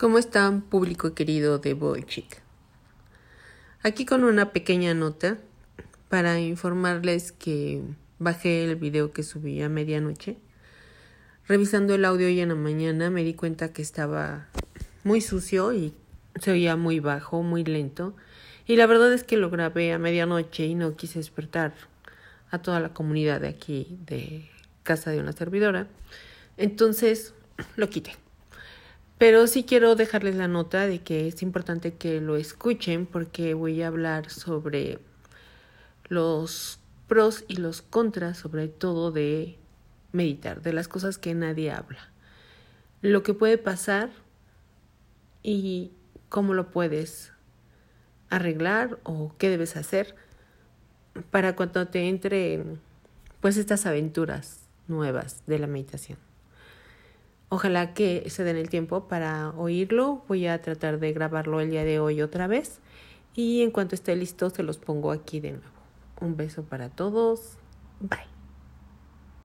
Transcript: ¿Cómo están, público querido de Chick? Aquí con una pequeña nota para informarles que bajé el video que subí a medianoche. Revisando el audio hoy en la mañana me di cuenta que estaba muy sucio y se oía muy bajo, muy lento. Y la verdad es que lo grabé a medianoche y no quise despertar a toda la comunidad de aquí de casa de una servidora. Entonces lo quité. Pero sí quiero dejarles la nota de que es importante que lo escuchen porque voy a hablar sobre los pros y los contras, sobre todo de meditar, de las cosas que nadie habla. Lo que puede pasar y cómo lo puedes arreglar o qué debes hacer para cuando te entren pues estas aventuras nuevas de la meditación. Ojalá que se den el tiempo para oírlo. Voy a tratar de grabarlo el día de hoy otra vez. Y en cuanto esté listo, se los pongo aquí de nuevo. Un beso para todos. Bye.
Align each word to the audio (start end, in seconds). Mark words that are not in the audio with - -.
¿Cómo 0.00 0.16
están, 0.16 0.62
público 0.62 1.12
querido 1.12 1.58
de 1.58 1.76
Chick? 2.06 2.40
Aquí 3.82 4.06
con 4.06 4.24
una 4.24 4.50
pequeña 4.50 4.94
nota 4.94 5.36
para 6.08 6.40
informarles 6.40 7.32
que 7.32 7.82
bajé 8.18 8.64
el 8.64 8.76
video 8.76 9.12
que 9.12 9.22
subí 9.22 9.60
a 9.60 9.68
medianoche. 9.68 10.38
Revisando 11.46 11.94
el 11.94 12.06
audio 12.06 12.28
hoy 12.28 12.40
en 12.40 12.48
la 12.48 12.54
mañana 12.54 13.10
me 13.10 13.24
di 13.24 13.34
cuenta 13.34 13.74
que 13.74 13.82
estaba 13.82 14.48
muy 15.04 15.20
sucio 15.20 15.74
y 15.74 15.92
se 16.40 16.52
oía 16.52 16.76
muy 16.76 16.98
bajo, 16.98 17.42
muy 17.42 17.62
lento. 17.62 18.16
Y 18.66 18.76
la 18.76 18.86
verdad 18.86 19.12
es 19.12 19.22
que 19.22 19.36
lo 19.36 19.50
grabé 19.50 19.92
a 19.92 19.98
medianoche 19.98 20.64
y 20.64 20.74
no 20.74 20.96
quise 20.96 21.18
despertar 21.18 21.74
a 22.50 22.62
toda 22.62 22.80
la 22.80 22.94
comunidad 22.94 23.42
de 23.42 23.48
aquí 23.48 23.98
de 24.06 24.48
casa 24.82 25.10
de 25.10 25.20
una 25.20 25.32
servidora. 25.32 25.88
Entonces 26.56 27.34
lo 27.76 27.90
quité. 27.90 28.29
Pero 29.20 29.46
sí 29.46 29.64
quiero 29.64 29.96
dejarles 29.96 30.34
la 30.34 30.48
nota 30.48 30.86
de 30.86 31.02
que 31.02 31.28
es 31.28 31.42
importante 31.42 31.92
que 31.92 32.22
lo 32.22 32.36
escuchen 32.36 33.04
porque 33.04 33.52
voy 33.52 33.82
a 33.82 33.88
hablar 33.88 34.30
sobre 34.30 34.98
los 36.08 36.80
pros 37.06 37.44
y 37.46 37.56
los 37.56 37.82
contras, 37.82 38.38
sobre 38.38 38.68
todo 38.68 39.12
de 39.12 39.58
meditar, 40.12 40.62
de 40.62 40.72
las 40.72 40.88
cosas 40.88 41.18
que 41.18 41.34
nadie 41.34 41.70
habla. 41.70 42.08
Lo 43.02 43.22
que 43.22 43.34
puede 43.34 43.58
pasar 43.58 44.08
y 45.42 45.92
cómo 46.30 46.54
lo 46.54 46.70
puedes 46.70 47.34
arreglar 48.30 49.00
o 49.02 49.34
qué 49.36 49.50
debes 49.50 49.76
hacer 49.76 50.14
para 51.30 51.56
cuando 51.56 51.86
te 51.88 52.08
entren 52.08 52.80
pues 53.42 53.58
estas 53.58 53.84
aventuras 53.84 54.60
nuevas 54.88 55.42
de 55.46 55.58
la 55.58 55.66
meditación. 55.66 56.29
Ojalá 57.50 57.94
que 57.94 58.30
se 58.30 58.44
den 58.44 58.56
el 58.56 58.70
tiempo 58.70 59.08
para 59.08 59.50
oírlo. 59.50 60.22
Voy 60.28 60.46
a 60.46 60.62
tratar 60.62 61.00
de 61.00 61.12
grabarlo 61.12 61.60
el 61.60 61.70
día 61.70 61.84
de 61.84 61.98
hoy 61.98 62.22
otra 62.22 62.46
vez. 62.46 62.80
Y 63.34 63.62
en 63.62 63.72
cuanto 63.72 63.96
esté 63.96 64.14
listo, 64.14 64.50
se 64.50 64.62
los 64.62 64.78
pongo 64.78 65.10
aquí 65.10 65.40
de 65.40 65.50
nuevo. 65.52 65.66
Un 66.20 66.36
beso 66.36 66.62
para 66.62 66.90
todos. 66.90 67.58
Bye. 67.98 68.29